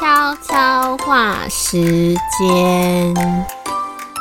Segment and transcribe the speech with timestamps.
[0.00, 3.14] 悄悄话时间，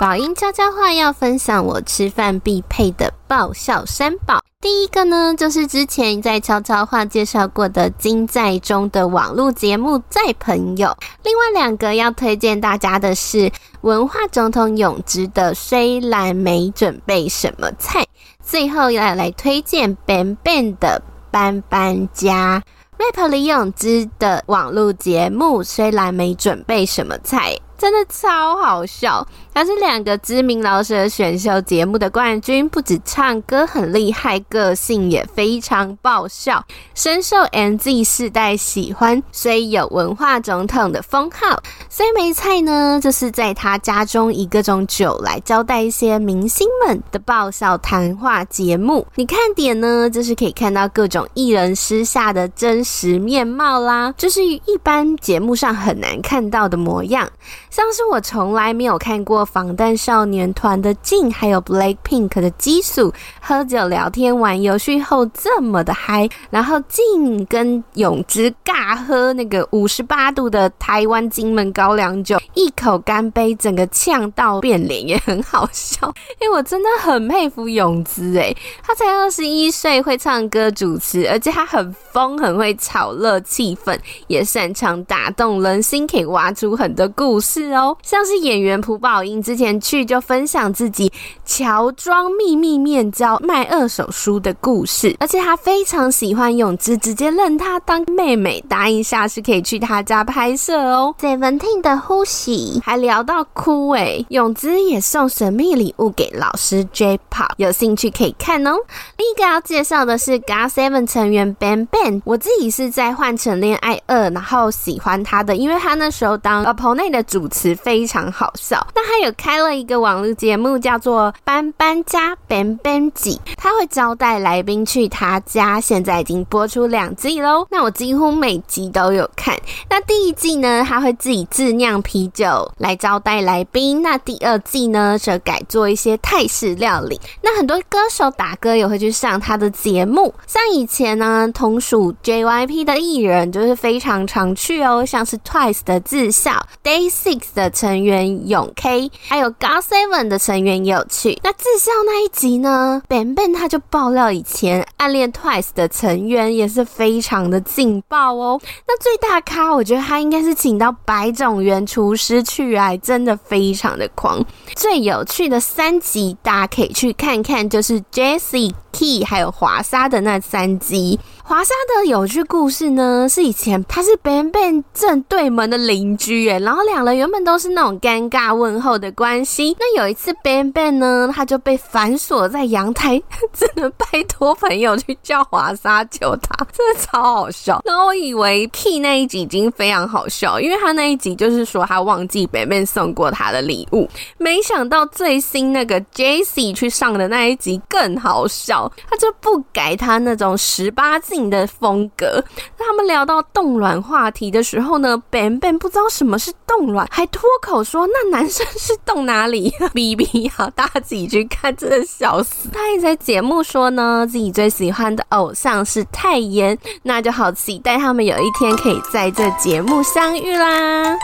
[0.00, 4.40] 宝音悄悄话要分享我吃饭必配的爆笑三宝。
[4.62, 10.88] 第一个呢，就是之前在悄悄话介绍过的金在中的网络节目《在朋友》。
[11.22, 18.00] 另外两个要推荐大家的是文化总统永植的《虽然没准备什么菜》。
[18.42, 22.62] 最后要来推荐 Ben Ben 的《搬搬家》。
[22.98, 27.56] Rapper 李永芝的网络节目，虽然没准备什么菜。
[27.78, 29.24] 真的超好笑，
[29.54, 36.64] 他是两个知名饶舌选秀节目的冠军，不止唱歌很厉害，个性也非常爆笑，
[36.94, 41.62] 深受 MZ 世代喜欢，虽有文化总统的封号。
[41.88, 49.06] 虽没菜呢，就是在他家中以各种酒来招待一些明星们的爆笑谈话节目。
[49.14, 57.28] 你看点呢，就是可以看到各种艺人私下的真实面貌啦，就是一般节目上很难看到的模样。
[57.70, 76.12] 像是我从来没有看过防弹少年团的静还有 Blackpink 的基素喝酒聊天玩游戏后这么的嗨，然后静跟泳之尬喝那个五十八度的台湾金门高粱酒，一口干杯，整个呛到变脸也很好笑。
[76.40, 87.57] 因为我真的很佩服泳之诶，他才二十一岁，会唱歌主持，而且他很疯，很会炒热气氛，也擅长打动人心，可以挖出很多故事。
[87.58, 91.12] 是哦，像是演员朴宝英之前去就分享自己
[91.44, 101.12] 乔装秘密面交卖二手书的故事，而且他非常喜欢泳姿，直接认他当妹妹，答应下次可以去他家拍摄哦。
[101.18, 108.76] Seventeen 的呼吸还聊到哭诶，泳姿也送神秘礼物给老师 J-Pop，有兴趣可以看哦。
[109.16, 117.47] 另一个要介绍的是 GOT7 成员 BANG-BANG，我自己是在《换成恋爱二》，然后喜欢他的，因为他那时候当 opponent 的主。
[117.48, 127.66] 词非常好笑，那他有开了一个网络节目，叫做《搬搬家 BANG BANG 集》，他会招待来宾去他家，现在已经播出两季喽。
[127.70, 129.56] 那我几乎每集都有看。
[129.88, 134.02] 那第一季呢，他会自己自酿啤酒来招待来宾。
[134.02, 137.20] 那第二季呢，则改做一些泰式料理。
[137.42, 147.37] 那很多歌手打歌也会去上他的节目，像以前呢，同属 JYP 的艺人就是非常常去哦，像是 Twice 的智孝 Day Six。
[147.54, 151.38] 的成员永 K，还有 GOT7 的成员也有去。
[151.42, 158.60] 那智孝那一集呢，BANG-BANG 他就爆料以前暗恋 Twice 的成员也是非常的劲爆哦。
[158.86, 164.44] 那最大咖，我觉得他应该是请到白种元厨师去啊，真的非常的狂。
[164.74, 171.18] 最有趣的三集，大家可以去看看，就是 Jessie、Key 还有华莎的那三集。
[171.48, 179.74] 华莎的有趣故事呢，是以前他是 BANG-BANG 正对门的邻居哎，然后两人原本都是那种尴尬问候的关系。
[179.80, 183.18] 那有一次 BANG-BANG 呢，他就被反锁在阳台，
[183.54, 187.80] 只能拜托朋友去叫华莎救他，真的超好笑。
[187.86, 202.42] 那我以为屁那一集已经非常好笑，因为他那一集就是说他忘记 BANG-BANG 送过他的礼物，没想到最新那个 Jesse 去上的那一集更好笑，他就不改他那种十八禁的风格，
[202.76, 212.68] 他们聊到冻卵话题的时候呢，BANG-BANG 不知道什么是冻卵，还脱口说那男生是冻哪里？B B 啊，大家自己去看，真的笑死。
[212.70, 221.16] 他也在节目说呢，自己最喜欢的偶像是泰妍，那就好期待他们有一天可以在这节目相遇啦。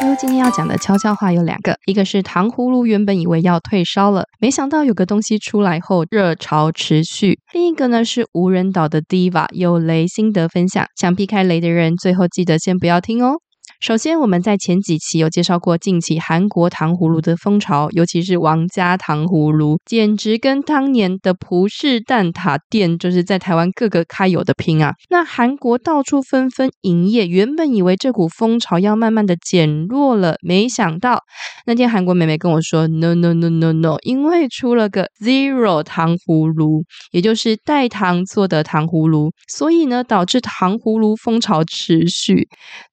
[0.00, 13.40] 因为今天要讲的悄悄话有两个，一个是糖葫芦原本以为要退烧了，没想到有个东西出来后热潮持续；另一个呢是无人岛的 Diva 有雷心得分享，想避开雷的人最后记得先不要听哦。
[13.80, 24.94] 首先，我们在前几期有介绍过近期韩国糖葫芦的风潮，尤其是王家糖葫芦，简直跟当年的葡式蛋挞店就是在台湾各个开有的拼啊！
[25.08, 31.22] 那韩国到处纷纷营业，原本以为这股风潮要慢慢的减弱了，没想到
[31.64, 36.82] 那天韩国妹妹跟我说：“No No No No No，因为出了个 Zero 糖葫芦，
[37.12, 42.48] 也就是代糖做的糖葫芦，所以呢导致糖葫芦风潮持续。”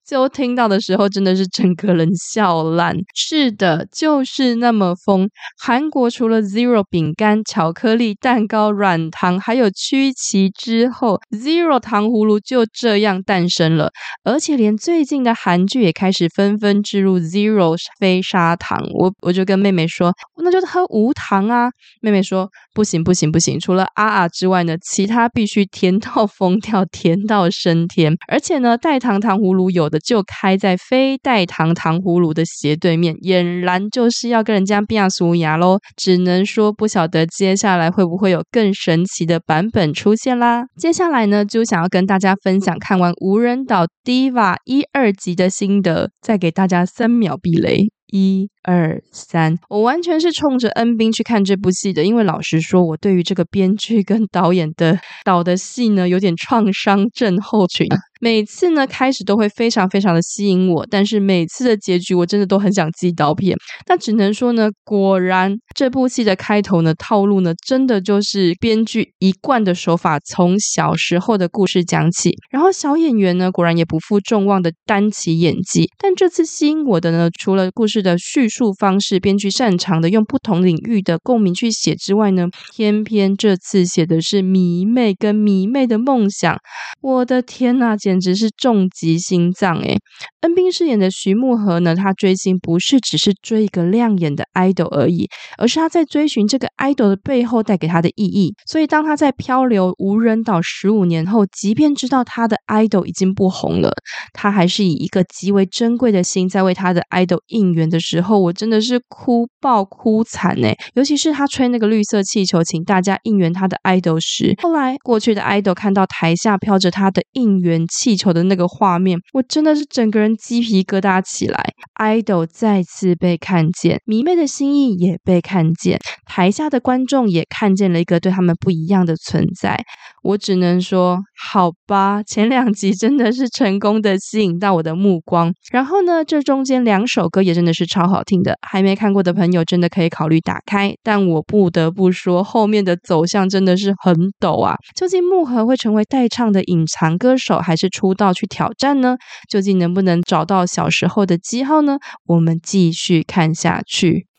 [0.06, 2.96] 最后听到的时候，真的是整个人笑烂。
[3.16, 5.28] 是的，就是那么疯。
[5.60, 13.90] 韩国除了 Zero 饼干、巧克力蛋糕、软糖，还有曲奇之后，Zero 糖葫芦就这样诞生了。
[14.24, 18.80] 而且连最近的韩剧也开始纷纷置入 Zero 非砂糖。
[18.94, 21.70] 我我就跟妹妹说，那就喝无糖啊。
[22.02, 28.16] 妹妹说不行不行不行，除了啊啊之外呢，其他必须甜到疯掉，甜到升天。
[28.28, 29.90] 而且呢，代糖糖葫芦有。
[30.00, 35.78] 就开在非代糖糖葫芦的斜对面，俨然就是要跟人家变俗牙喽。
[35.96, 40.64] 只能说不晓得接下来会不会有更神奇的版本出现啦。
[40.78, 47.88] 接下来呢，就想要跟大家分享看完《无人岛 Diva》一二集的心得，再给大家三秒避雷。
[48.12, 57.88] 一二三，我完全是冲着恩兵去看这部戏的，因为老实说，我对于这个编剧跟导演的导的戏呢，有点创伤症候群。
[58.22, 63.56] 每次呢，开始都会非常非常的吸引我，但是每次的结局我真的都很想寄刀片。
[63.88, 75.90] 那只能说呢，果然这部戏的开头呢，套路呢，真的就是编剧一贯的手法，从小时候的故事讲起，然后小演员呢，果然也不负众望的担起演技。
[75.98, 86.58] 但这次吸引我的呢，除了故事的叙述方式，编剧擅长的用不同领域的共鸣去写之外呢，偏偏这次写的是迷妹跟迷妹的梦想。
[87.02, 89.98] 我的天呐，简直是重击心脏诶，
[90.42, 98.54] 恩斌饰演的徐慕荷呢，他追星不是只是追一个亮眼的 idol 而已，而是他在追寻这个 idol 的背后带给他的意义。
[98.68, 103.92] 所以当他在漂流无人岛十五年后，即便知道他的 idol 已经不红了，
[104.34, 118.16] 他还是以一个极为珍贵的心在为他的 idol 应援的时候，我真的是哭爆哭惨诶，尤其是他吹那个绿色气球，请大家应援他的 idol 时，后来过去的 idol 看到台下飘着他的应援气。
[118.16, 121.64] 球的那个画面，我真的是整个人鸡皮疙瘩起来。
[122.00, 129.84] idol 再次被看见，迷妹的心意也被看见，台下的观众也看见了一个对他们不一样的存在。
[130.24, 131.20] 我只能说，
[131.52, 135.54] 好吧，前两集真的是成功的吸引到我的目光。
[135.72, 140.94] 然后呢，这中间两首歌也真的是超好听的，还没看过的朋友真的可以考虑打开。
[141.04, 144.76] 但我不得不说，后面的走向真的是很陡啊！
[144.96, 149.18] 究竟木盒会成为代唱的隐藏歌手，还是出道去挑战呢？
[149.50, 151.98] 究竟能不能找到小时候的记号呢？
[152.26, 154.28] 我们继续看下去。